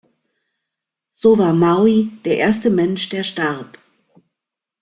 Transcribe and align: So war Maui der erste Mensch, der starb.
So 1.11 1.37
war 1.37 1.53
Maui 1.53 2.09
der 2.25 2.37
erste 2.39 2.71
Mensch, 2.71 3.09
der 3.09 3.21
starb. 3.21 3.77